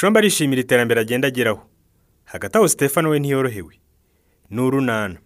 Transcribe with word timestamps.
bushombe 0.00 0.18
arishimira 0.18 0.60
iterambere 0.62 0.98
agenda 1.00 1.26
ageraho 1.28 1.62
hagati 2.32 2.54
aho 2.56 2.66
sitefano 2.72 3.06
we 3.12 3.18
ntiyorohewe. 3.20 3.74
Ni 4.52 4.60
urunana. 4.66 5.18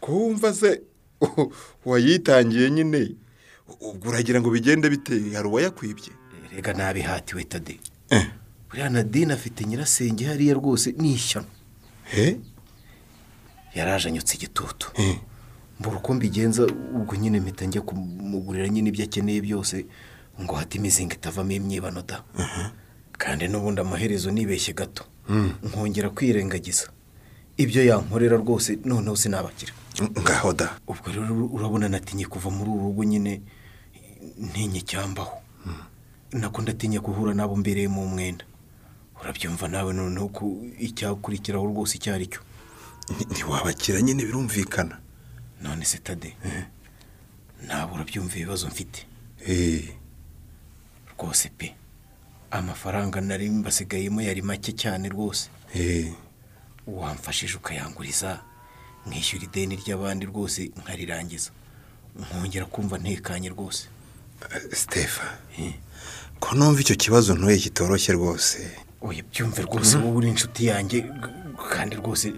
Kumva 0.00 0.54
se 0.54 0.82
wayitangiye 1.84 2.70
nyine 2.70 3.16
ubwo 3.80 4.08
uragira 4.08 4.40
ngo 4.40 4.50
bigende 4.50 4.90
bite? 4.90 5.14
Hari 5.34 5.48
uwayakwibye? 5.48 6.12
Rega 6.52 6.72
nabihatiwe 6.72 7.44
tade. 7.44 7.80
Buriya 8.68 8.90
nadine 8.90 9.32
afite 9.34 9.64
nyirasenge 9.64 10.24
hariya 10.24 10.54
rwose 10.54 10.92
ni 10.98 11.12
ishyano. 11.12 11.46
He 12.04 12.40
yaraje 13.74 14.08
anyutse 14.08 14.34
igitutu 14.36 14.92
mbura 15.82 15.96
uko 15.98 16.14
mbigenza 16.14 16.62
ubwo 16.94 17.16
nyine 17.16 17.40
mpita 17.40 17.64
njya 17.66 17.80
kumugurira 17.82 18.68
nyine 18.68 18.88
ibyo 18.88 19.04
akeneye 19.04 19.40
byose 19.42 19.86
ngo 20.40 20.54
hate 20.54 20.78
imizinga 20.78 21.14
itavamo 21.14 21.50
imyibano 21.52 22.02
da. 22.02 22.22
Kandi 23.18 23.48
n'ubundi 23.48 23.80
amaherezo 23.80 24.30
nibeshye 24.30 24.72
gato. 24.74 25.04
Nkongera 25.62 26.10
kwirengagiza. 26.10 26.86
Ibyo 27.56 27.84
yankorera 27.84 28.36
rwose 28.36 28.78
noneho 28.84 29.16
sinabakira. 29.16 29.72
Ngaho 30.20 30.52
da. 30.52 30.78
Ubwo 30.88 31.10
rero 31.12 31.46
urabona 31.46 31.88
natinye 31.88 32.24
kuva 32.26 32.50
muri 32.50 32.70
uru 32.70 32.82
rugo 32.84 33.04
nyine 33.04 33.42
ntinye 34.38 34.80
cyambaho. 34.80 35.36
Nako 36.32 36.62
ndatinye 36.62 36.98
guhura 36.98 37.34
n'abo 37.34 37.56
mbereyemo 37.56 38.02
umwenda 38.04 38.44
urabyumva 39.22 39.68
nawe 39.68 39.92
noneho 39.92 40.28
ko 40.28 40.44
icyakurikiraho 40.78 41.66
rwose 41.66 41.96
icyo 41.98 42.14
ari 42.14 42.26
cyo 42.26 42.40
ntiwabakira 43.30 44.00
nyine 44.02 44.24
birumvikana. 44.24 44.98
None 45.62 45.84
se 45.84 45.98
tade. 45.98 46.36
Ntabwo 47.66 47.94
urabyumva 47.94 48.36
ibibazo 48.36 48.66
mfite. 48.68 49.06
Eh, 49.46 49.88
rwose 51.18 51.48
pe. 51.48 51.74
Amafaranga 52.50 53.20
nari 53.20 53.50
mbasigayemo 53.50 54.20
yari 54.22 54.42
make 54.42 54.72
cyane 54.72 55.08
rwose. 55.08 55.48
Eh, 55.74 56.12
wamfashije 56.86 57.56
ukayanguriza 57.56 58.40
nkishyura 59.06 59.44
ideni 59.44 59.76
ry'abandi 59.76 60.26
rwose 60.26 60.70
nkarirangiza. 60.76 61.50
Nkongera 62.18 62.66
kumva 62.66 62.98
ntekanye 62.98 63.48
rwose. 63.48 63.88
Stefa. 64.72 65.38
Ko 66.40 66.54
numva 66.54 66.80
icyo 66.80 66.96
kibazo 66.96 67.34
ntuye 67.34 67.58
kitoroshye 67.58 68.12
rwose? 68.12 68.58
Oya 69.02 69.22
byumve 69.22 69.62
rwose 69.62 69.96
wowe 69.96 70.16
uri 70.16 70.28
inshuti 70.28 70.66
yanjye 70.66 70.98
kandi 71.72 71.96
rwose 71.96 72.34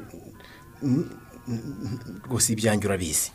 rwose 2.28 2.53
ibyanjye 2.53 2.87
urabizi. 2.87 3.31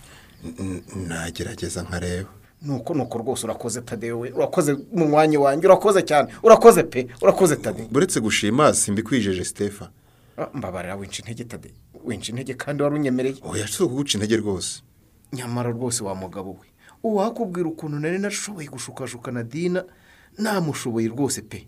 Nagerageza 1.08 1.82
nkareba. 1.84 2.30
Nuko 2.62 2.94
nuko 2.94 3.18
rwose 3.18 3.46
urakoze 3.46 3.82
tade 3.82 4.12
we 4.12 4.32
urakoze 4.32 4.74
mu 4.94 5.08
mwanya 5.08 5.40
wanjye. 5.40 5.68
Urakoze 5.68 6.02
cyane. 6.04 6.28
Urakoze 6.44 6.84
pe. 6.84 7.08
Urakoze 7.22 7.56
tade. 7.56 7.88
Buretse 7.92 8.20
gushima 8.20 8.74
simbikwijeje 8.74 9.46
Stefa. 9.46 9.90
Ah, 10.38 10.48
mbabarira 10.54 10.96
winca 10.96 11.20
intege 11.20 11.44
tade. 11.44 11.74
Winca 12.06 12.30
intege 12.30 12.54
kandi 12.54 12.84
wari 12.84 12.96
unyemereye. 12.96 13.36
Oya 13.44 13.68
si 13.68 13.84
ukuguca 13.84 14.14
intege 14.18 14.38
rwose. 14.38 14.82
Nyamara 15.34 15.70
rwose 15.72 16.04
wa 16.04 16.16
mugabo 16.16 16.52
we. 16.52 16.68
Uwakubwira 17.04 17.70
ukuntu 17.70 18.00
nari 18.00 18.20
nashoboye 18.20 18.68
gushukashuka 18.68 19.32
na 19.32 19.44
dina 19.44 19.86
namushoboye 20.38 21.08
rwose 21.08 21.42
pe. 21.42 21.68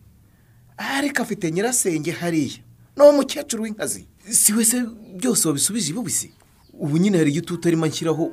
Ariko 0.77 1.21
afite 1.21 1.51
nyirasenge 1.51 2.11
hariya. 2.11 2.59
Ni 2.97 3.03
umukecuru 3.03 3.63
w'inkazi. 3.63 4.07
Si 4.29 4.53
we 4.53 4.65
se 4.65 4.85
byose 5.17 5.47
wabisubije 5.47 5.89
ibubisi? 5.91 6.33
Ubu 6.73 6.97
nyine 6.97 7.17
hari 7.17 7.31
igitutu 7.31 7.67
arimo 7.67 7.85
anshyiraho 7.85 8.31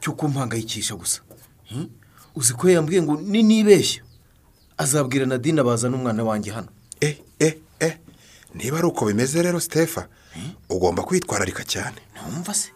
cyo 0.00 0.12
kumpangayikisha 0.12 0.94
gusa. 0.94 1.20
Hmm? 1.68 1.88
uzi 2.34 2.52
ko 2.54 2.68
yambwiye 2.70 3.02
ngo 3.02 3.20
ni 3.20 3.42
nibeshya? 3.42 4.02
Azabwira 4.76 5.26
na 5.26 5.38
dina 5.38 5.64
bazana 5.64 5.96
umwana 5.96 6.24
wanjye 6.24 6.50
hano. 6.52 6.68
Eh 7.00 7.16
eh 7.38 7.54
eh. 7.80 7.98
Niba 8.54 8.78
ari 8.78 8.86
uko 8.86 9.06
bimeze 9.06 9.42
rero 9.42 9.60
Stefa 9.60 10.08
ugomba 10.68 11.02
kwitwararika 11.02 11.64
cyane. 11.64 11.96
Ntumva 12.28 12.54
se. 12.54 12.70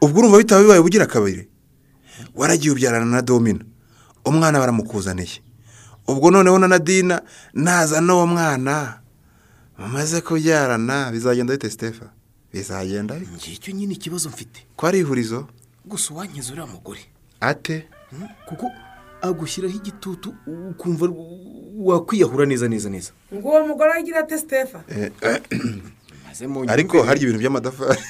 Ubwo 0.00 0.18
urumva 0.18 0.38
bitaba 0.38 0.62
bibaye 0.62 0.80
ubugira 0.80 1.06
kabiri? 1.06 1.48
Waragiye 2.34 2.72
ubyarana 2.72 3.06
na 3.06 3.22
domino. 3.22 3.64
Umwana 4.24 4.58
baramukuzaniye. 4.58 5.40
Ubwo 6.08 6.30
noneho 6.30 6.58
na 6.58 6.68
nadina 6.68 7.22
nazana 7.54 8.14
uwo 8.14 8.26
mwana. 8.26 9.00
Mumaze 9.78 10.20
kubyarana 10.20 11.10
bizagenda 11.12 11.52
bite 11.52 11.70
Stefa? 11.70 12.06
Bizagenda 12.52 13.14
bite? 13.14 13.30
ngicyo 13.32 13.72
nyine 13.74 13.94
ikibazo 13.94 14.28
mfite. 14.28 14.66
Ko 14.76 14.86
ari 14.86 14.98
ihurizo? 14.98 15.48
Gusa 15.84 16.14
uwankiza 16.14 16.52
uriya 16.52 16.66
mugore. 16.66 17.00
Ate? 17.40 17.86
Hmm? 18.10 18.28
kuko 18.48 18.70
agushyiraho 19.22 19.74
igitutu 19.76 20.34
ukumva 20.70 21.06
wakwiyahura 21.78 22.46
neza 22.46 22.68
neza 22.68 22.88
neza. 22.90 23.10
Ngo 23.34 23.48
uwo 23.48 23.66
mugore 23.66 23.92
agira 23.92 24.18
ate 24.20 24.38
sitefa 24.38 24.82
Eh, 24.88 25.12
eh, 25.22 25.40
ariko 26.68 27.02
harya 27.02 27.22
ibintu 27.22 27.38
by'amatafari. 27.40 28.00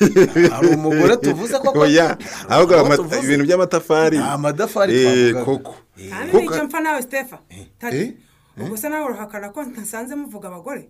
Hari 0.53 0.67
umugore 0.69 1.17
tuvuze 1.17 1.59
koko? 1.59 1.81
Oya 1.81 2.17
ahubwo 2.49 2.84
Hari 2.84 3.25
ibintu 3.25 3.45
by'amatafari. 3.45 4.19
Nta 4.19 4.39
matafari 4.39 4.93
Eh, 4.95 5.45
koko. 5.45 5.75
Kandi 6.11 6.33
ni 6.37 6.49
cyo 6.49 6.65
mpfa 6.65 6.81
nawe 6.81 7.03
sitefa 7.03 7.39
ubwo 8.61 8.77
se 8.77 8.89
nawe 8.89 9.05
urahakana 9.05 9.49
ko 9.51 9.62
ntasanze 9.65 10.15
muvuga 10.15 10.49
abagore? 10.49 10.89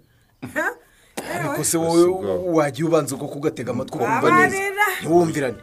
Ariko 1.35 1.65
se 1.65 1.77
wowe 1.79 2.05
wagiye 2.57 2.89
ubanza 2.89 3.15
uko 3.17 3.27
kugatega 3.29 3.71
amatwi 3.73 3.97
ukumva 3.99 4.29
neza. 4.49 4.57
Ntiwumvirane 5.01 5.59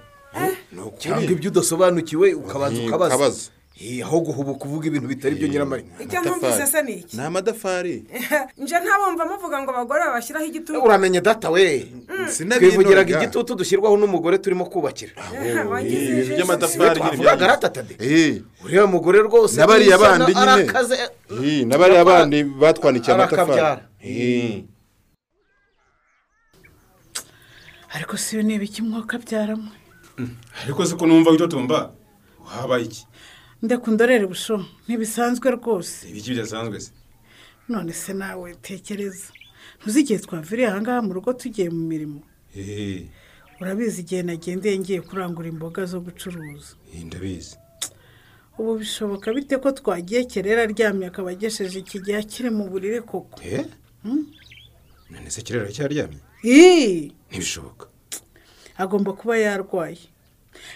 cyangwa 1.00 1.24
ibyo 1.24 1.50
udasobanukiwe 1.52 2.34
ukabanza 2.34 2.82
ukabaza. 2.84 3.16
ukabaza. 3.16 3.50
Aho 3.76 4.20
guhubuka 4.24 4.64
uvuga 4.66 4.88
ibintu 4.88 5.08
bitari 5.12 5.36
byo 5.36 5.48
nyiramari 5.52 5.84
icyo 6.00 6.20
ntumvise 6.24 6.64
se 6.68 6.80
ni 6.82 6.94
iki? 7.04 7.18
Ni 7.18 7.24
amadafari 7.24 8.08
nje 8.62 8.76
ntabumva 8.80 9.24
muvuga 9.28 9.58
ngo 9.62 9.70
abagore 9.76 10.00
babashyiraho 10.08 10.46
igitutu. 10.48 10.80
Uramenye 10.80 11.20
data 11.22 11.52
we. 11.52 11.92
Sinabinoga. 12.32 12.72
twivugiraga 12.72 13.12
igitutu 13.20 13.52
dushyirwaho 13.56 13.98
n'umugore 14.00 14.38
turimo 14.40 14.66
kubakira. 14.72 15.12
Ibintu 15.84 16.40
nyine 16.40 16.56
twavugaga 16.96 17.36
bya- 17.36 17.48
ratatade 17.52 17.94
Eh, 18.00 18.42
uriya 18.64 18.88
mugore 18.88 19.20
rwose 19.28 19.60
N'abariya 19.60 19.98
bandi 20.00 20.32
nyine. 20.32 20.64
eh, 21.44 21.68
n'abariya 21.68 22.04
bandi 22.08 22.38
batwandikiye 22.44 23.12
amatafari. 23.16 23.84
Eh. 24.00 24.64
ariko 27.96 28.18
si 28.18 28.36
yo 28.36 28.42
niba 28.44 28.64
iki 28.64 28.82
mwuka 28.82 29.18
byaramo 29.20 29.72
ariko 30.64 30.86
se 30.86 30.96
ko 30.96 31.06
numva 31.08 31.32
witotomba 31.32 31.92
habaye 32.46 32.86
iki? 32.86 33.04
Ndeka 33.62 33.92
undorere 33.92 34.26
busho 34.28 34.56
ntibisanzwe 34.88 35.48
rwose. 35.58 36.10
Ibiki 36.10 36.30
bidasanzwe 36.32 36.80
se? 36.80 36.92
None 37.70 37.94
se 37.94 38.14
nawe 38.14 38.56
tekereza 38.62 39.28
ntuzi 39.82 40.00
igihe 40.02 40.20
twaviriye 40.26 40.68
ahangaha 40.70 41.02
mu 41.08 41.12
rugo 41.18 41.34
tugiye 41.34 41.70
mu 41.70 41.84
mirimo. 41.92 42.20
Urabizi 43.62 44.02
igihe 44.04 44.22
nagendeye 44.24 44.78
ngiye 44.80 45.02
kurangura 45.08 45.48
imboga 45.50 45.82
zo 45.86 46.00
gucuruza. 46.06 46.76
Ndabizi. 47.08 47.56
Ubu 48.60 48.72
bishoboka 48.80 49.34
bite 49.36 49.56
ko 49.58 49.72
twagiye 49.72 50.24
kerera 50.32 50.62
aryamye 50.64 51.06
akaba 51.12 51.32
agesheje 51.36 51.80
iki 51.80 51.98
gihe 52.04 52.18
akiri 52.24 52.50
mu 52.58 52.64
buriri 52.72 53.02
koko? 53.02 53.36
Eee 53.44 53.66
none 55.12 55.30
se 55.34 55.42
kirere 55.46 55.72
cyaryamye 55.76 56.20
Ii! 56.46 57.12
ntibishoboka. 57.30 57.86
Agomba 58.78 59.12
kuba 59.20 59.36
yarwaye. 59.38 59.98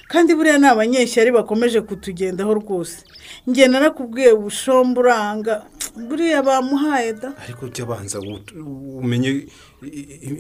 Kandi 0.08 0.36
buriya 0.36 0.58
ni 0.58 0.68
abanyeshyari 0.68 1.32
bakomeje 1.32 1.82
kutugendaho 1.82 2.54
rwose. 2.54 3.04
Njye 3.48 3.68
narakubwiye 3.68 4.34
bushombe 4.36 5.00
uranga 5.00 5.66
buriya 6.08 6.44
bamuhaye 6.44 7.14
da. 7.14 7.34
Ariko 7.44 7.68
jya 7.70 7.84
abanza 7.86 8.20
umenye 8.20 9.48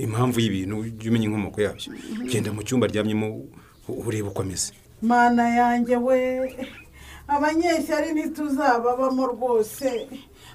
impamvu 0.05 0.39
y'ibintu 0.39 0.77
ujye 0.79 1.09
umenya 1.09 1.25
inkomoko 1.27 1.61
yabyo. 1.61 1.93
Genda 2.29 2.49
mu 2.53 2.61
cyumba 2.63 2.85
aryamyemo 2.87 3.27
urebe 3.87 4.27
uko 4.29 4.41
ameze. 4.41 4.73
Mana 5.01 5.43
yanjye 5.59 5.95
we 5.95 6.17
abanyeshyari 7.27 8.13
ntituzababamo 8.13 9.23
rwose. 9.33 10.07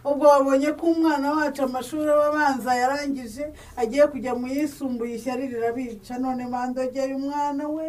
Ubwo 0.04 0.26
wabonye 0.28 0.72
ko 0.76 0.86
umwana 0.92 1.30
wacu 1.32 1.62
amashuri 1.64 2.10
aba 2.10 2.26
abanza 2.28 2.74
yarangije 2.76 3.44
agiye 3.76 4.04
kujya 4.12 4.34
mu 4.34 4.46
yisumbuye 4.52 5.14
ishyari 5.16 5.48
rirabica. 5.48 6.14
None 6.20 6.44
mandogeye 6.46 7.14
umwana 7.14 7.64
we. 7.68 7.86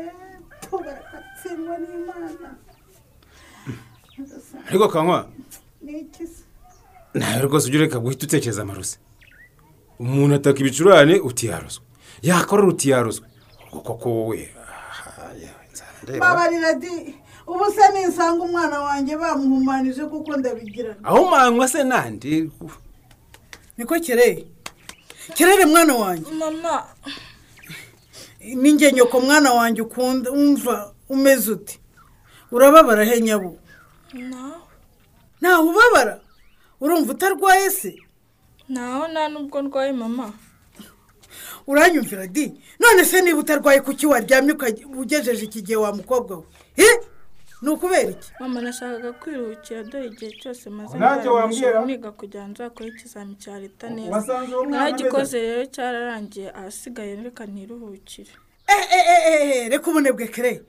Barakatsindwa 1.45 1.77
n'imana 1.77 2.50
ariko 4.68 4.88
kanywa 4.89 5.30
nawe 7.13 7.42
rwose 7.42 7.68
ujye 7.68 7.77
ureka 7.80 8.00
guhita 8.00 8.25
utekereza 8.25 8.62
amarozi. 8.62 8.97
Umuntu 10.00 10.36
ataka 10.36 10.59
ibicurane 10.59 11.15
utiyarozwe. 11.19 11.83
Yakorora 12.21 12.68
utiyarozwe 12.68 13.27
ubwo 13.71 13.80
koko 13.81 14.09
wowe 14.09 14.50
babarira 16.19 16.74
di 16.74 17.15
ubu 17.48 17.65
se 17.75 17.83
nisanga 17.94 18.44
umwana 18.44 18.80
wanjye 18.80 19.18
bamuhumanije 19.18 20.06
kuko 20.06 20.38
ndabigirana. 20.38 21.03
Aho 21.03 21.30
manywa 21.31 21.68
se 21.68 21.83
nandi? 21.83 22.51
Niko 23.77 24.00
kereye 24.00 24.48
kerere 25.36 25.65
mwana 25.65 25.94
wanjye. 25.95 26.31
Mama. 26.31 26.86
Ninjye 28.39 28.91
nyoko 28.91 29.19
mwana 29.21 29.53
wanjye 29.53 29.81
ukunda 29.81 30.31
wumva 30.31 30.94
umeze 31.09 31.51
uti 31.51 31.79
urababara 32.51 33.05
he 33.05 33.21
nyabu 33.21 33.59
ntawe 35.41 35.67
ubabara? 35.69 36.19
Urumva 36.81 37.11
utarwaye 37.13 37.69
se? 37.69 37.95
Naho 38.69 39.07
nta 39.07 39.27
nubwo 39.29 39.61
ndwaye 39.61 39.91
mama. 39.91 40.33
Uranyumvira 41.67 42.27
di 42.27 42.53
none 42.79 43.05
se 43.05 43.21
niba 43.21 43.39
utarwaye 43.39 43.81
kuki 43.81 44.05
waryamye 44.07 44.53
ugejeje 44.97 45.45
iki 45.45 45.61
gihe 45.61 45.75
wa 45.77 45.93
mukobwa 45.93 46.37
we? 46.37 46.43
Eh? 46.77 46.95
ni 47.61 47.69
ukubera 47.69 48.09
iki? 48.11 48.29
Mama 48.39 48.61
nashakaga 48.61 49.13
kwiruhukira 49.13 49.83
dore 49.83 50.05
igihe 50.05 50.31
cyose 50.31 50.69
maze 50.69 50.97
wambwira? 51.29 51.85
niga 51.85 52.11
kugira 52.11 52.43
ngo 52.43 52.51
nzakore 52.51 52.89
ikizami 52.89 53.35
cya 53.35 53.59
leta 53.59 53.89
neza. 53.89 54.43
Naragikoze 54.69 55.39
rero 55.41 55.65
cyararangiye 55.65 56.51
ahasigaye 56.51 57.15
reka 57.15 57.45
ntiruhukire. 57.45 58.31
Eh, 58.67 58.85
eh, 58.95 59.05
eh, 59.13 59.21
eh, 59.27 59.41
eh, 59.57 59.69
reka 59.71 59.89
ubunebwe 59.89 60.27
kere 60.27 60.61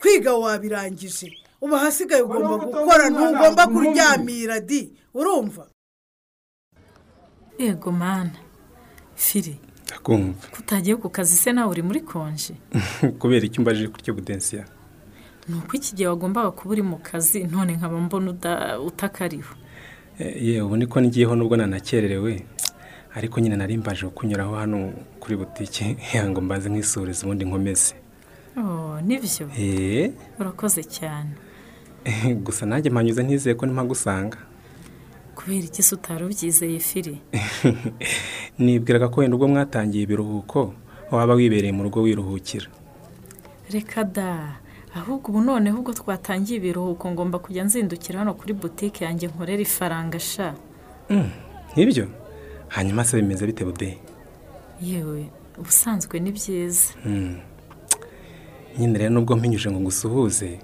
kwiga 0.00 0.34
wabirangije. 0.34 1.32
Ubu 1.60 1.74
ahasigaye 1.76 2.22
ugomba 2.22 2.56
gukora 2.56 3.10
ntugomba 3.10 3.66
kuryamira 3.66 4.60
di. 4.60 4.92
Urumva? 5.14 5.66
Yego 7.58 7.92
mana. 7.92 8.36
Firi 9.14 9.56
ndakumva. 9.86 10.46
kutagiye 10.54 10.96
ku 10.96 11.08
kazi 11.10 11.36
se 11.36 11.52
nawe 11.52 11.70
uri 11.70 11.82
muri 11.82 12.00
konje? 12.00 12.54
Kubera 13.20 13.46
icyo 13.46 13.60
umbajije 13.60 13.88
kutyo 13.88 14.14
budensiya 14.14 14.64
ni 15.48 15.54
uko 15.58 15.76
iki 15.76 15.94
gihe 15.94 16.08
wagombaga 16.08 16.50
kuba 16.50 16.72
uri 16.72 16.82
mu 16.82 16.98
kazi 16.98 17.44
none 17.44 17.76
nkaba 17.76 18.00
mbona 18.00 18.30
utakariho. 18.78 19.54
Yewe 20.18 20.60
ubu 20.60 20.76
niko 20.76 21.02
ngiyeho 21.02 21.36
nubwo 21.36 21.56
nanakererewe. 21.56 22.46
Ariko 23.14 23.40
nyine 23.40 23.56
nari 23.56 23.76
mbaje 23.76 24.06
kunyuraho 24.06 24.56
hano 24.56 24.92
kuri 25.20 25.36
butike 25.36 25.96
ngo 26.28 26.40
mbaze 26.40 26.68
nk'isuriza 26.68 27.26
ubundi 27.26 27.44
nkomeze. 27.44 27.94
Ni 29.02 29.18
byo. 29.18 29.48
Eee 29.58 30.12
urakoze 30.40 30.82
cyane. 30.84 31.34
Gusa 32.44 32.66
nanjye 32.66 32.90
mpanyuze 32.90 33.22
ntizeye 33.22 33.54
ko 33.54 33.66
mpagusanga 33.66 34.38
kubera 35.34 35.64
iki 35.66 35.82
se 35.82 35.94
utari 35.94 36.24
ubyizeye 36.24 36.78
firi 36.78 37.18
nibwiraga 38.58 39.08
ko 39.08 39.20
wenda 39.20 39.34
ubwo 39.36 39.48
mwatangiye 39.48 40.04
ibiruhuko 40.04 40.74
waba 41.10 41.34
wibereye 41.34 41.72
mu 41.72 41.82
rugo 41.82 42.02
wiruhukira. 42.02 42.66
Reka 43.70 44.04
da. 44.04 44.56
Ahubwo 44.94 45.30
ubu 45.30 45.40
noneho 45.40 45.78
ubwo 45.78 45.92
twatangiye 45.92 46.58
ibiruhuko 46.58 47.10
ngomba 47.10 47.38
kujya 47.38 47.64
nzindukira 47.64 48.18
hano 48.18 48.34
kuri 48.34 48.52
butike 48.54 49.04
yanjye 49.04 49.26
nkorera 49.26 49.62
ifaranga 49.62 50.18
sha. 50.18 50.54
Nk'ibyo 51.74 52.06
hanyuma 52.68 53.04
se 53.04 53.16
bimeze 53.16 53.46
bite 53.46 53.64
bude 53.64 53.98
yewe 54.82 55.28
ubusanzwe 55.58 56.20
ni 56.20 56.30
byiza. 56.32 56.94
Hmm. 57.02 57.36
Nyine 58.78 58.98
rero 58.98 59.10
nubwo 59.10 59.36
mpinyuje 59.36 59.70
ngo 59.70 59.80
ngusuhuze 59.80 60.58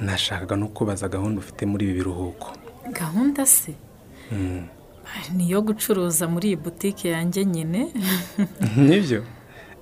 nashakaga 0.00 0.56
no 0.56 0.68
kubaza 0.68 1.08
gahunda 1.08 1.38
ufite 1.40 1.66
muri 1.66 1.84
ibi 1.84 1.94
biruhuko. 1.94 2.52
Gahunda 2.92 3.46
se? 3.46 3.74
Hmm. 4.30 4.66
ni 5.36 5.44
iyo 5.48 5.62
gucuruza 5.62 6.28
muri 6.28 6.48
iyi 6.48 6.56
butike 6.56 7.08
yanjye 7.10 7.44
nyine? 7.44 7.92
Nibyo? 8.76 9.22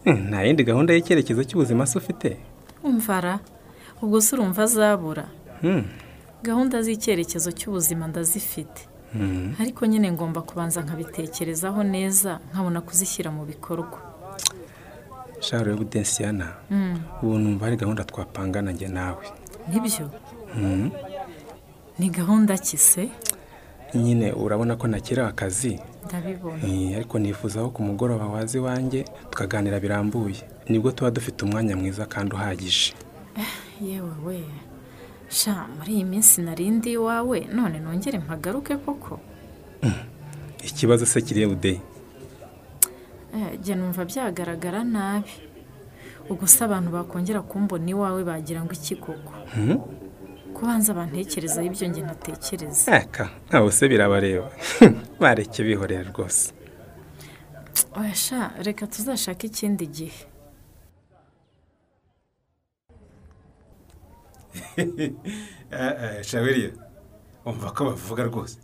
Hmm, 0.04 0.28
nta 0.30 0.42
yindi 0.42 0.64
gahunda 0.64 0.94
y'icyerekezo 0.94 1.44
cy'ubuzima 1.44 1.86
se 1.86 1.98
ufite? 1.98 2.36
Umvara 2.84 3.38
ubwo 4.02 4.20
se 4.20 4.34
urumva 4.36 4.62
azabura 4.64 5.26
Hmm. 5.60 5.84
gahunda 6.42 6.82
z'icyerekezo 6.82 7.52
cy'ubuzima 7.52 8.06
ndazifite. 8.08 8.88
Hmm. 9.12 9.54
ariko 9.60 9.86
nyine 9.86 10.12
ngomba 10.12 10.42
kubanza 10.42 10.82
nkabitekerezaho 10.82 11.82
neza 11.84 12.40
nkabona 12.52 12.80
kuzishyira 12.80 13.30
mu 13.30 13.44
bikorwa. 13.44 13.98
Sharo 15.40 15.70
yo 15.70 15.76
budensiyana 15.76 16.46
ubu 17.22 17.38
numva 17.38 17.64
hari 17.66 17.76
gahunda 17.76 18.04
twapangana 18.04 18.72
njye 18.72 18.88
nawe. 18.88 19.24
Nibyo? 19.68 20.10
Hmm. 20.54 20.90
ni 21.98 22.10
gahunda 22.10 22.58
ki 22.58 22.76
se? 22.76 23.08
Nyine 23.94 24.32
urabona 24.32 24.76
ko 24.76 24.86
nakerewe 24.86 25.28
akazi? 25.28 25.78
Ndabibona. 26.06 26.62
Eh, 26.66 26.96
ariko 26.96 27.18
nifuza 27.18 27.60
ko 27.62 27.70
ku 27.70 27.82
mugoroba 27.82 28.26
waza 28.26 28.58
iwanjye 28.58 29.04
tukaganira 29.30 29.80
birambuye. 29.80 30.42
Nibwo 30.68 30.90
tuba 30.92 31.10
dufite 31.10 31.44
umwanya 31.44 31.76
mwiza 31.76 32.06
kandi 32.06 32.34
uhagije. 32.34 32.94
Yewe 33.80 34.10
we. 34.26 34.40
Sha 35.28 35.66
muri 35.78 35.92
iyi 35.94 36.04
minsi 36.04 36.42
narindi 36.42 36.92
iwawe 36.92 37.46
none 37.52 37.78
nongere 37.78 38.18
mpagaruke 38.18 38.76
koko? 38.76 39.20
Ikibazo 40.64 41.06
se 41.06 41.20
kiriye 41.22 41.46
bude 41.46 41.80
Eh, 43.34 43.58
jya 43.62 43.74
numva 43.76 44.02
byagaragara 44.10 44.80
nabi. 44.84 45.30
Ubwo 46.30 46.46
se 46.46 46.60
abantu 46.64 46.88
bakongera 46.96 47.40
kumbona 47.50 47.88
iwawe 47.94 48.20
bagira 48.30 48.60
ngo 48.62 48.72
iki 48.78 48.94
koko? 49.04 49.32
Kubanza 50.54 50.94
bantekerezaho 50.98 51.66
ibyo 51.70 51.86
njye 51.88 52.02
ntatekereza 52.06 52.86
aka 53.02 53.24
ntawe 53.48 53.70
se 53.76 53.84
birabareba. 53.90 54.48
Bareke 55.22 55.60
bihorera 55.66 56.04
rwose. 56.10 56.44
Oya 57.98 58.14
sha 58.14 58.40
reka 58.66 58.84
tuzashake 58.92 59.46
ikindi 59.46 59.86
gihe. 59.96 60.20
Shaberiya 66.28 66.70
umva 67.46 67.68
ko 67.74 67.80
bavuga 67.88 68.22
rwose. 68.30 68.58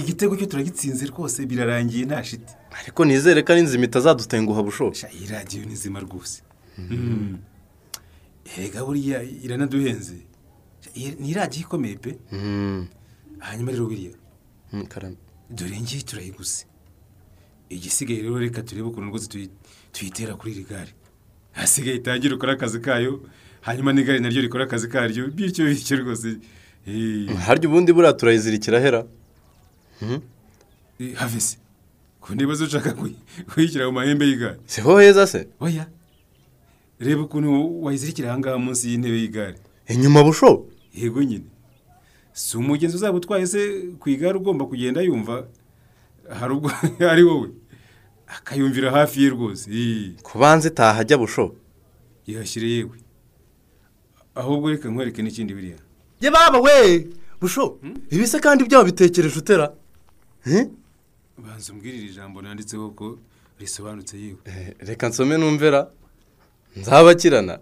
Igitego 0.00 0.36
cyo 0.38 0.46
turagitsinze 0.46 1.06
rwose 1.12 1.38
birarangiye 1.50 2.04
nta 2.06 2.20
shiti. 2.24 2.52
Ariko 2.80 3.00
nizere 3.04 3.42
ko 3.44 3.52
ari 3.52 3.60
inzima 3.64 3.84
itazadutenguha 3.84 4.62
bushoboka 4.62 5.06
iyi 5.16 5.26
radiyo 5.34 5.64
ni 5.66 5.72
nzima 5.78 5.98
rwose. 6.06 6.42
Mm. 6.78 7.38
erega 8.56 8.80
buriya 8.86 9.18
iranaduhenze. 9.44 10.16
Ni 11.20 11.28
iradiyo 11.32 11.62
ikomeye 11.66 11.96
pe. 12.04 12.10
Hanyuma 13.46 13.70
rero 13.72 13.86
biriya 13.92 14.12
karame. 14.88 15.16
Dore 15.50 15.80
ngiyi 15.80 16.02
turayiguze 16.08 16.64
igisigaye 17.70 18.22
rero 18.22 18.38
reka 18.38 18.62
turebe 18.62 18.88
ukuntu 18.88 19.08
rwose 19.10 19.26
tuyi- 19.32 19.50
tuyitera 19.92 20.32
kuri 20.38 20.52
iri 20.52 20.64
gare. 20.70 20.92
Hasigaye 21.52 21.96
itangire 21.96 22.34
ukore 22.34 22.52
akazi 22.52 22.80
kayo 22.80 23.20
hanyuma 23.66 23.92
n'igare 23.92 24.18
naryo 24.20 24.40
rikora 24.42 24.64
akazi 24.64 24.88
karyo 24.88 25.28
bityo 25.36 25.64
bityo 25.66 25.96
rwose. 26.02 26.36
Harya 27.46 27.68
ubundi 27.68 27.92
buriya 27.92 28.12
turayizirikira 28.12 28.80
hera 28.80 29.00
eh, 31.00 31.14
have 31.14 31.40
se 31.40 31.56
ku 32.20 32.34
nibazo 32.34 32.64
ushaka 32.64 32.90
kuyi- 32.92 33.16
kuyishyira 33.54 33.86
mu 33.86 33.92
mahembe 33.92 34.24
y'igare 34.26 34.58
siho 34.66 34.98
heza 34.98 35.26
se? 35.26 35.48
Oya. 35.60 35.86
Reba 37.00 37.22
ukuntu 37.22 37.82
wayizirikira 37.84 38.30
ahangaha 38.30 38.58
munsi 38.58 38.90
y'intebe 38.90 39.16
y'igare 39.18 39.56
inyuma 39.88 40.22
busho? 40.24 40.66
Yego 40.94 41.22
nyine 41.22 41.44
si 42.32 42.56
umugenzi 42.56 42.96
uzaba 42.96 43.16
utwaye 43.18 43.46
se 43.46 43.60
ku 44.00 44.08
igare 44.10 44.38
ugomba 44.38 44.64
kugenda 44.66 45.00
yumva 45.02 45.46
hari 46.40 46.52
ubwo 46.54 46.70
ari 47.10 47.22
wowe. 47.22 47.48
Akayumvira 48.28 48.90
hafi 48.90 49.22
ye 49.22 49.28
rwose 49.30 49.70
Eh, 49.72 50.12
kubanza 50.22 50.68
itahajya 50.68 51.16
busho? 51.18 51.54
Yihashyire 52.26 52.68
yewe. 52.68 52.98
Ahubwo 54.34 54.70
reka 54.70 54.88
nkwereke 54.88 55.22
n'ikindi 55.22 55.54
biriya. 55.54 55.78
Ye 56.20 56.30
baba 56.30 56.58
we! 56.60 57.08
Busho 57.40 57.78
ibi 58.10 58.26
se 58.26 58.38
kandi 58.40 58.64
byaba 58.68 58.84
bitekereje 58.84 59.38
utera? 59.38 59.64
Eh? 59.64 59.70
Banza 61.38 61.72
umbwirire 61.72 62.06
ijambo 62.06 62.42
nanditseho 62.42 62.90
ko 62.90 63.18
risobanutse 63.60 64.16
yewe 64.18 64.38
Eh, 64.44 64.74
reka 64.78 65.08
nsome 65.08 65.36
numvera 65.38 65.90
nzabakirana. 66.76 67.58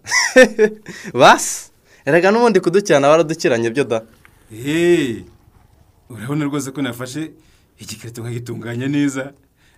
Basi 1.20 1.70
erega 2.06 2.30
n'ubundi 2.30 2.60
kudukirana 2.60 3.08
baradukiranye 3.08 3.70
byo 3.70 3.84
da? 3.84 4.02
Hey, 4.50 5.24
urabona 6.10 6.44
rwose 6.44 6.70
ko 6.70 6.82
nafashe 6.82 7.32
igikarito 7.78 8.22
nkagitunganya 8.22 8.88
neza 8.88 9.32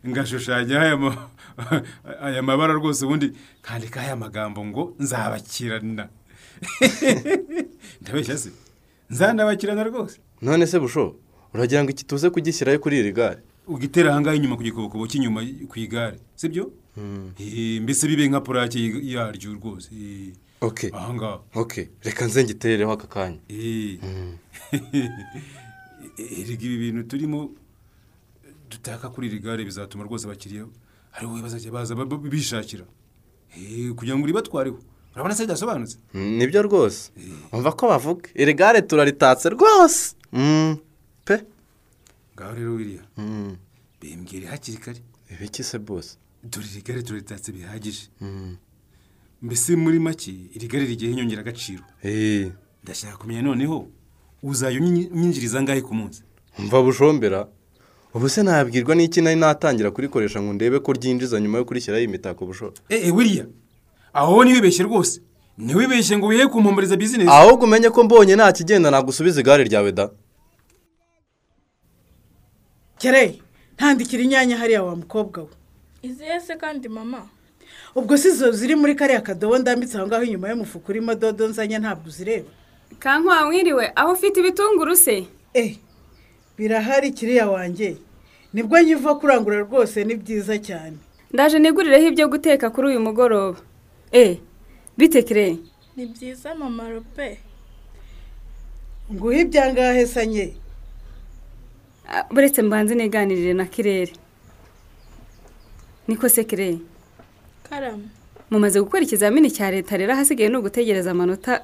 ngashushanya 0.06 0.80
aya 0.80 0.96
ma- 0.96 1.28
aya 2.22 2.42
mabara 2.42 2.74
rwose 2.74 3.04
ubundi 3.04 3.32
nkandikaho 3.62 4.06
aya 4.06 4.16
magambo 4.16 4.64
ngo 4.66 4.94
nzabakirana. 4.98 6.08
Ndabeshya 8.02 8.38
se. 8.38 8.50
Nzanabakirana 9.10 9.84
rwose. 9.84 10.18
None 10.42 10.66
se 10.66 10.78
busho 10.78 11.14
uragira 11.54 11.82
ngo 11.84 11.90
iki 11.90 12.04
tuze 12.04 12.30
kugishyirayo 12.30 12.78
kuri 12.80 12.98
iri 12.98 13.12
gare? 13.12 13.40
Ugitera 13.68 14.10
ahangaha 14.12 14.36
inyuma 14.36 14.56
ku 14.56 14.62
gikobokobo 14.62 15.06
cy'inyuma 15.06 15.40
ku 15.68 15.76
igare 15.78 16.18
sibyo? 16.36 16.72
Eh, 17.38 17.80
mbese 17.82 18.08
bibe 18.08 18.26
nka 18.28 18.40
purake 18.40 18.78
yaryo 19.14 19.54
rwose. 19.54 19.88
Ahangaha. 20.92 21.40
Oke 21.54 21.88
reka 22.04 22.26
nze 22.26 22.44
ngiterereho 22.44 22.92
aka 22.92 23.06
kanya. 23.06 23.38
Eh. 23.48 23.98
erega 26.18 26.64
ibi 26.66 26.78
bintu 26.78 27.02
turimo 27.08 27.50
dutaka 28.70 29.08
kuri 29.08 29.26
iri 29.28 29.38
gare 29.38 29.64
bizatuma 29.64 30.04
rwose 30.04 30.26
abakiriya 30.26 30.66
ari 31.14 31.26
wowe 31.26 31.42
bazajya 31.42 31.70
baza 31.72 31.94
ba- 31.94 32.04
ba- 32.06 32.18
bishakira. 32.18 32.84
Kugira 33.96 34.16
ngo 34.16 34.24
uribatwareho 34.24 34.78
urabona 35.14 35.34
se 35.34 35.42
bidasobanutse 35.46 35.96
Mm, 36.14 36.36
ni 36.38 36.46
byo 36.46 36.62
rwose. 36.62 37.10
Umva 37.52 37.72
ko 37.72 37.88
bavuga? 37.88 38.28
Iri 38.34 38.54
gare 38.54 38.82
turaritatse 38.82 39.48
rwose. 39.50 40.14
Pe. 41.28 41.36
Ngaho 42.34 42.54
rero 42.56 42.72
wiriya 42.74 43.02
Mm, 43.18 43.56
bimbwire 44.00 44.46
hakiri 44.46 44.78
kare. 44.78 45.00
Ibiki 45.32 45.62
se 45.64 45.78
bose 45.78 46.16
dore 46.42 46.66
iri 46.72 46.82
gare 46.82 47.02
turaritatse 47.02 47.52
bihagije. 47.52 48.08
Mm, 48.20 48.56
mbese 49.42 49.76
muri 49.76 49.98
make 49.98 50.30
iri 50.56 50.66
gare 50.68 50.84
rigiye 50.86 51.10
inyongeragaciro 51.12 51.82
eh, 52.02 52.50
ndashaka 52.82 53.16
kumenya 53.16 53.42
noneho 53.42 53.86
uzajya 54.42 54.80
unyi- 54.80 55.10
unyinjiriza 55.12 55.58
angahe 55.58 55.80
ku 55.82 55.94
munsi? 55.94 56.22
Mva 56.58 56.82
bushombera 56.82 57.48
ubu 58.14 58.28
se 58.28 58.42
nabwirwa 58.42 58.94
n'iki 58.94 59.20
nari 59.20 59.36
natangira 59.36 59.90
kurikoresha 59.90 60.42
ngo 60.42 60.52
ndebe 60.52 60.78
ko 60.80 60.92
ryinjiza 60.92 61.40
nyuma 61.40 61.58
yo 61.58 61.64
kurishyiraho 61.64 62.04
imitako 62.04 62.46
busho 62.46 62.72
eee 62.90 63.10
wiriya. 63.10 63.46
Aho 64.12 64.44
ntiwibeshye 64.44 64.82
rwose. 64.88 65.20
Ntiwibeshye 65.58 66.16
ngo 66.18 66.26
wihe 66.26 66.46
kumpumuriza 66.46 66.96
bizinesi 66.96 67.30
ahubwo 67.30 67.64
umenye 67.66 67.90
ko 67.90 68.04
mbonye 68.04 68.34
nta 68.36 68.52
kigenda 68.52 68.90
nagusubiza 68.90 69.40
igare 69.40 69.64
ryawe 69.64 69.92
da. 69.92 70.10
Kereye 72.98 73.38
ntandikira 73.76 74.22
inyanya 74.22 74.56
hariya 74.56 74.82
wa 74.82 74.96
mukobwa 74.96 75.42
we. 75.42 75.48
Izihe 76.02 76.40
se 76.40 76.56
kandi 76.56 76.88
mama? 76.88 77.28
Ubwo 77.94 78.16
si 78.18 78.30
zo 78.30 78.50
ziri 78.52 78.74
muri 78.74 78.94
kariya 78.94 79.20
kadobo 79.20 79.58
ndambitse 79.58 79.98
aho 79.98 80.06
ngaho 80.06 80.22
inyuma 80.24 80.48
y'umufuka 80.48 80.86
urimo 80.88 81.14
dodo 81.14 81.48
nzanye 81.48 81.78
ntabwo 81.78 82.08
uzireba. 82.08 82.48
Kankwa 82.98 83.46
mwiriwe 83.46 83.92
aho 83.94 84.12
ufite 84.12 84.40
ibitunguru 84.40 84.96
se? 84.96 85.26
Eh 85.54 85.76
birahari 86.58 87.10
kiriya 87.10 87.50
wanjye. 87.50 87.96
Nibwo 88.52 88.80
nkiva 88.80 89.14
kurangura 89.14 89.58
rwose 89.60 90.04
ni 90.04 90.14
byiza 90.16 90.58
cyane. 90.58 90.96
Ndaje 91.32 91.58
nigurireho 91.58 92.06
ibyo 92.08 92.28
guteka 92.28 92.70
kuri 92.70 92.88
uyu 92.88 93.00
mugoroba. 93.00 93.58
E 94.12 94.38
bite 94.98 95.22
kire 95.22 95.56
ni 95.96 96.06
byiza 96.06 96.54
mama 96.54 96.88
rope 96.90 97.38
nguhe 99.12 99.40
ibyangahe 99.40 100.06
sanye? 100.06 100.56
Buretse 102.30 102.62
mbanze 102.62 102.94
niganirire 102.94 103.54
na 103.54 103.64
kirere. 103.66 104.12
Niko 106.08 106.28
se 106.28 106.44
kirere? 106.44 106.78
Karamu. 107.70 108.08
Mumaze 108.50 108.80
gukora 108.80 109.02
ikizamini 109.02 109.50
cya 109.50 109.70
leta 109.70 109.96
rero 109.96 110.12
ahasigaye 110.12 110.48
ni 110.48 110.56
ugutegereza 110.56 111.10
amanota 111.10 111.62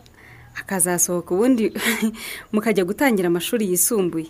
akazasohoka 0.60 1.34
ubundi 1.34 1.72
mukajya 2.52 2.84
gutangira 2.84 3.26
amashuri 3.28 3.70
yisumbuye. 3.70 4.26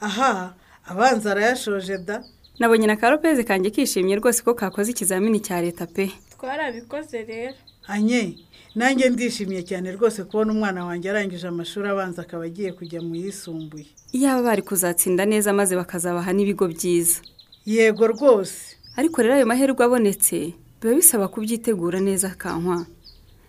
Aha 0.00 0.54
abanza 0.86 1.30
arayashoje 1.30 1.98
da. 1.98 2.24
Nabonye 2.58 2.86
na 2.86 2.96
karopeze 2.96 3.44
kanjye 3.44 3.70
kishimye 3.70 4.16
rwose 4.16 4.42
ko 4.42 4.54
kakoze 4.54 4.90
ikizamini 4.90 5.40
cya 5.40 5.60
leta 5.62 5.86
pe. 5.86 6.10
Twarabikoze 6.38 7.22
rero. 7.22 7.54
Anye 7.86 8.38
nanjye 8.74 9.08
ndishimye 9.10 9.62
cyane 9.62 9.92
rwose 9.96 10.24
kubona 10.24 10.52
umwana 10.52 10.80
wanjye 10.86 11.10
arangije 11.10 11.46
amashuri 11.48 11.88
abanza 11.88 12.22
akaba 12.22 12.44
agiye 12.44 12.72
kujya 12.72 13.00
mu 13.02 13.14
yisumbuye. 13.14 13.86
Iyaba 14.16 14.42
bari 14.42 14.62
kuzatsinda 14.62 15.24
neza 15.26 15.52
maze 15.52 15.76
bakazabaha 15.76 16.32
n'ibigo 16.32 16.66
byiza. 16.74 17.18
Yego 17.66 18.06
rwose. 18.14 18.76
Ariko 18.96 19.22
rero 19.22 19.34
ayo 19.34 19.46
mahirwe 19.46 19.82
abonetse 19.84 20.54
biba 20.80 20.94
bisaba 20.94 21.28
kubyitegura 21.28 21.98
neza 22.00 22.28
kankwa 22.40 22.86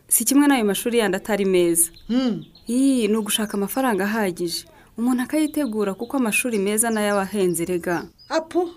si 0.08 0.22
kimwe 0.26 0.46
n'ayo 0.48 0.66
mashuri 0.66 0.98
yandi 1.02 1.18
atari 1.18 1.46
meza. 1.46 1.90
Hmm, 2.08 2.44
iyi 2.70 3.08
ni 3.08 3.18
ugushaka 3.18 3.54
amafaranga 3.58 4.04
ahagije. 4.06 4.66
Umuntu 4.98 5.22
akayitegura 5.24 5.92
kuko 5.94 6.18
amashuri 6.18 6.58
meza 6.60 6.90
na 6.90 7.02
yo 7.06 7.14
aba 7.14 7.22
ahenze 7.28 7.66
rega 7.66 8.08
apo 8.30 8.70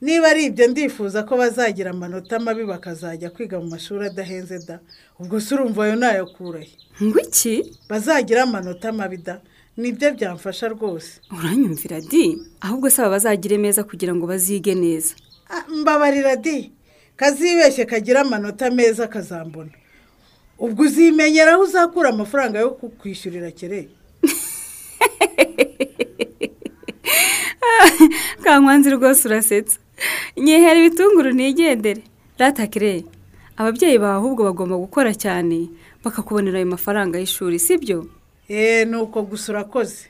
niba 0.00 0.28
ari 0.28 0.44
ibyo 0.44 0.66
ndifuza 0.68 1.22
ko 1.22 1.36
bazagira 1.36 1.90
amanota 1.90 2.38
mabi 2.38 2.64
bakazajya 2.64 3.30
kwiga 3.30 3.60
mu 3.60 3.66
mashuri 3.68 4.06
adahenze 4.06 4.58
da. 4.66 4.80
Ubwo 5.20 5.40
se 5.40 5.54
urumva 5.54 5.84
ayo 5.84 5.96
nayakurahe 5.96 6.70
ngo 7.02 7.18
iki? 7.20 7.76
Bazagira 7.88 8.42
amanota 8.42 8.92
mabi 8.92 9.16
da. 9.16 9.40
Nibyo 9.76 10.10
byamfasha 10.16 10.68
rwose. 10.68 11.20
Uranyumvira 11.38 12.00
di? 12.00 12.38
Ahubwo 12.60 12.90
se 12.90 13.02
aba 13.02 13.10
bazagire 13.10 13.58
meza 13.58 13.84
kugira 13.84 14.14
ngo 14.14 14.26
bazige 14.26 14.74
neza. 14.74 15.14
Ah, 15.48 15.64
mbabarira 15.68 16.36
di. 16.36 16.72
Kazibeshye 17.16 17.84
kagira 17.84 18.20
amanota 18.20 18.70
meza 18.70 19.06
kazambona. 19.08 19.70
Ubwo 20.58 20.82
uzimenyera 20.84 21.52
aho 21.52 21.62
uzakura 21.62 22.08
amafaranga 22.08 22.58
yo 22.60 22.70
kukwishyurira 22.70 23.50
kereye 23.50 23.88
kankwanzi 28.44 28.90
rwose 28.90 29.28
urasetsa. 29.28 29.78
Nyehera 30.36 30.78
ibitunguru 30.80 31.30
ntigendere 31.32 32.02
ratakire 32.38 33.04
ababyeyi 33.56 33.98
bawe 33.98 34.16
ahubwo 34.20 34.40
bagomba 34.48 34.76
gukora 34.76 35.12
cyane 35.14 35.68
bakakubonera 36.04 36.58
ayo 36.58 36.66
mafaranga 36.66 37.18
y'ishuri 37.20 37.58
sibyo? 37.58 38.06
Eee 38.50 38.84
ni 38.84 38.96
uko 38.96 39.22
gusa 39.22 39.52
urakoze 39.52 40.08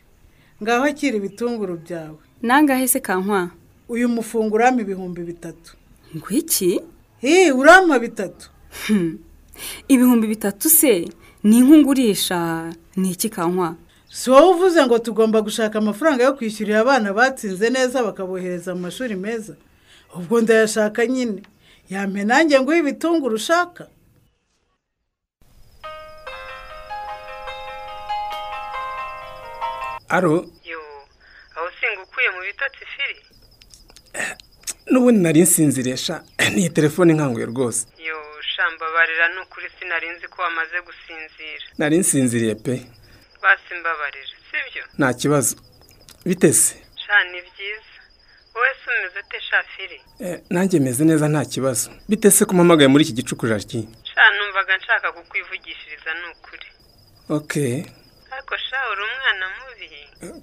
ngaho 0.62 0.84
akira 0.84 1.16
ibitunguru 1.16 1.76
byawe. 1.84 2.18
Nangahe 2.42 2.88
se 2.88 3.00
kankwa 3.00 3.50
uyu 3.88 4.08
mufungo 4.08 4.54
urampa 4.54 4.82
ibihumbi 4.82 5.22
bitatu. 5.22 5.74
Ngo 6.16 6.28
iki? 6.30 6.80
Ih, 7.22 7.50
urampa 7.58 7.98
bitatu. 7.98 8.48
Hmm. 8.86 9.18
ibihumbi 9.88 10.26
bitatu 10.26 10.70
se? 10.70 11.08
Ni 11.42 11.58
inkungurisha 11.58 12.70
ni 12.96 13.10
iki 13.10 13.28
kankwa 13.28 13.74
si 14.10 14.30
wowe 14.30 14.50
uvuze 14.54 14.86
ngo 14.86 14.98
tugomba 14.98 15.42
gushaka 15.42 15.78
amafaranga 15.78 16.24
yo 16.24 16.32
kwishyurira 16.34 16.80
abana 16.80 17.12
batsinze 17.12 17.70
neza 17.70 18.02
bakabohereza 18.02 18.74
mu 18.74 18.80
mashuri 18.80 19.14
meza? 19.16 19.54
Ubwo 20.16 20.34
ndayashaka 20.42 21.00
nyine. 21.14 21.42
Yampe 21.92 22.20
nanjye 22.28 22.54
nguhe 22.60 22.78
ibitunguru 22.82 23.34
ushaka. 23.40 23.82
Aro 30.16 30.34
yo 30.70 30.80
aho 31.56 31.66
usinga 31.70 32.00
ukuye 32.06 32.28
mu 32.34 32.40
bitotsi 32.48 32.82
firi 32.92 33.16
n'ubundi 34.90 35.20
nari 35.22 35.40
nsinziriye 35.46 35.96
sha 36.04 36.16
niyi 36.54 36.70
telefone 36.76 37.10
nkanguye 37.14 37.46
rwose. 37.52 37.80
Yo 38.08 38.18
shambabarira 38.52 39.26
ni 39.34 39.38
ukuri 39.44 39.66
sinari 39.78 40.08
nzi 40.14 40.26
ko 40.32 40.38
wamaze 40.42 40.76
gusinzira. 40.86 41.64
Nari 41.78 41.96
nsinziriye 42.02 42.54
pe. 42.64 42.74
Basi 43.42 43.70
mbabarira 43.80 44.34
sibyo? 44.48 44.82
Nta 44.98 45.08
kibazo. 45.20 45.54
Bitese. 46.26 46.74
Ni 47.30 47.40
byiza. 47.46 47.89
Wowe 48.54 48.72
se 48.80 48.86
umeze 48.98 49.18
ute 49.24 49.38
sha 49.48 49.62
firi 49.72 49.98
Eh, 50.20 50.40
nanjye 50.50 50.80
meze 50.80 51.04
neza 51.04 51.28
nta 51.28 51.44
kibazo. 51.44 51.90
Bitese 52.08 52.44
ko 52.44 52.52
umpamagaye 52.52 52.88
muri 52.88 53.04
iki 53.04 53.12
gicukurira 53.18 53.58
ki 53.70 53.80
sha 54.10 54.22
numvaga 54.36 54.76
nshaka 54.78 55.12
kukwivugishiriza 55.12 56.10
ni 56.20 56.26
ukuri 56.32 56.68
ok. 57.38 57.52
Ariko 58.34 58.54
sha 58.66 58.78
uri 58.92 59.02
umwana 59.08 59.46
mubi? 59.56 59.88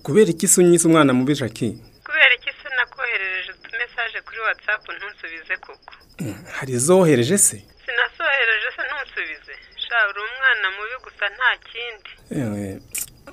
Kubera 0.04 0.30
iki 0.32 0.48
se 0.48 0.62
unyise 0.62 0.88
umwana 0.88 1.14
mubi 1.14 1.34
jaki 1.40 1.70
kubera 2.06 2.34
iki 2.40 2.52
se 2.60 2.68
nakoherereje 2.78 3.52
utumesaje 3.52 4.18
kuri 4.26 4.40
watsapu 4.48 4.90
ntusubize 4.92 5.56
koko? 5.66 5.94
Mm, 6.20 6.36
hari 6.58 6.74
izo 6.74 6.98
wohereje 7.00 7.38
se? 7.38 7.58
Sinasohereje 7.86 8.70
se 8.76 8.82
ntusubize 8.88 9.54
sha 9.86 9.98
uri 10.10 10.20
umwana 10.30 10.66
mubi 10.76 10.96
gusa 11.06 11.26
nta 11.36 11.50
kindi. 11.70 12.10
Ewe, 12.42 12.80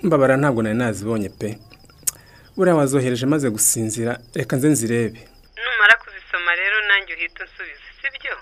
mbabara 0.03 0.37
ntabwo 0.37 0.63
nari 0.63 0.77
nazibonye 0.79 1.29
pe. 1.29 1.59
Buriya 2.57 2.77
wazohereje 2.77 3.27
maze 3.27 3.51
gusinzira 3.51 4.21
reka 4.35 4.57
nze 4.57 4.69
nzirebe. 4.69 5.21
Numara 5.65 5.95
kuzisoma 6.03 6.51
rero 6.61 6.77
nanjye 6.89 7.13
uhita 7.15 7.45
unsubiza 7.45 7.89
sibyo? 8.01 8.35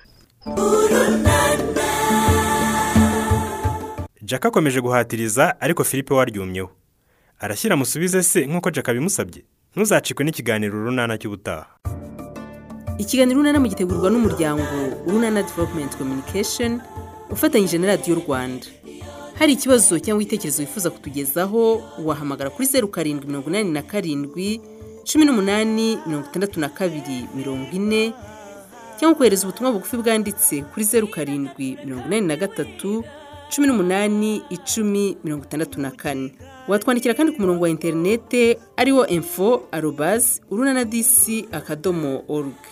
Jack 4.23 4.45
akomeje 4.47 4.81
guhatiriza 4.81 5.61
ariko 5.61 5.85
Philippe 5.85 6.15
waryumyeho. 6.15 6.71
Arashyira 7.41 7.77
musubize 7.77 8.23
se 8.23 8.47
nk'uko 8.47 8.71
Jack 8.71 8.89
abimusabye. 8.89 9.45
Ntuzacikwe 9.77 10.25
n'ikiganiro 10.25 10.85
runana 10.85 11.19
cy'ubutaha. 11.19 11.67
Ikiganiro 12.99 13.41
urunana 13.41 13.61
mugitegurwa 13.61 14.11
n'umuryango 14.11 14.63
urunana 15.07 15.43
development 15.43 15.97
communication 15.97 16.81
ufatanyije 17.31 17.79
na 17.79 17.87
radiyo 17.87 18.15
rwanda. 18.21 18.67
Hari 19.43 19.53
ikibazo 19.53 19.99
cyangwa 19.99 20.23
igitekerezo 20.23 20.63
wifuza 20.63 20.91
kutugezaho 20.91 21.83
wahamagara 22.05 22.51
kuri 22.51 22.67
zeru 22.69 22.89
karindwi 22.89 23.27
mirongo 23.27 23.51
inani 23.51 23.71
na 23.73 23.83
karindwi 23.83 24.61
cumi 25.05 25.25
n'umunani 25.25 25.99
mirongo 26.07 26.27
itandatu 26.31 26.61
na 26.61 26.69
kabiri 26.69 27.27
mirongo 27.35 27.67
ine 27.73 28.13
cyangwa 28.99 29.19
kohereza 29.19 29.47
ubutumwa 29.47 29.73
bugufi 29.73 29.97
bwanditse 29.97 30.63
kuri 30.63 30.85
zeru 30.87 31.07
karindwi 31.09 31.77
mirongo 31.85 32.07
inani 32.07 32.27
na 32.27 32.37
gatatu 32.37 33.05
cumi 33.55 33.67
n'umunani 33.67 34.43
icumi 34.51 35.17
mirongo 35.25 35.45
itandatu 35.45 35.81
na 35.81 35.91
kane. 35.91 36.33
Watwandikira 36.69 37.15
kandi 37.15 37.33
ku 37.33 37.43
murongo 37.43 37.63
wa 37.65 37.71
interinete 37.71 38.59
ari 38.77 38.93
wo 38.93 39.07
info 39.07 39.67
arobazi 39.73 40.41
urunana 40.51 40.85
disi 40.85 41.49
akadomo 41.53 42.23
oruge 42.29 42.71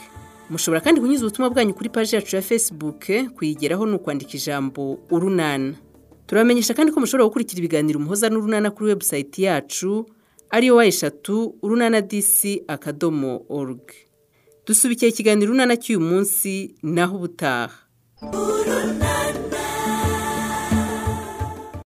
mushobora 0.50 0.80
kandi 0.80 1.00
kunyuza 1.00 1.26
ubutumwa 1.26 1.50
bwanyu 1.50 1.74
kuri 1.74 1.88
paji 1.88 2.14
yacu 2.16 2.36
ya 2.36 2.42
facebook 2.42 3.02
kuyigeraho 3.34 3.86
ni 3.86 3.94
ukwandika 3.94 4.32
ijambo 4.38 4.98
urunana. 5.10 5.74
Turabamenyesha 6.30 6.74
kandi 6.78 6.92
ko 6.94 7.00
mushobora 7.02 7.26
gukurikira 7.26 7.58
ibiganiro 7.58 7.98
umuhoza 7.98 8.30
n'urunana 8.30 8.70
kuri 8.70 8.86
webusayiti 8.94 9.42
yacu 9.50 10.06
ariyo 10.54 10.76
wa 10.78 10.86
eshatu 10.86 11.58
urunana 11.62 11.98
disi 12.00 12.62
akadomo 12.70 13.42
oruge 13.50 14.06
dusubikiye 14.66 15.10
ikiganiro 15.10 15.50
urunana 15.50 15.74
cy'uyu 15.82 15.98
munsi 16.00 16.52
naho 16.86 17.16
ubutaha. 17.18 17.74